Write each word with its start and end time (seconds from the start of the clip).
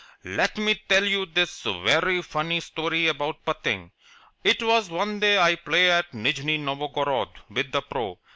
"Let 0.25 0.57
me 0.57 0.81
tell 0.89 1.03
you 1.05 1.19
one 1.27 1.33
vairy 1.85 2.23
funny 2.23 2.59
story 2.59 3.05
about 3.07 3.45
putting. 3.45 3.91
It 4.43 4.63
was 4.63 4.89
one 4.89 5.19
day 5.19 5.37
I 5.37 5.53
play 5.53 5.91
at 5.91 6.11
Nijni 6.11 6.57
Novgorod 6.57 7.29
with 7.51 7.71
the 7.71 7.83
pro. 7.83 8.17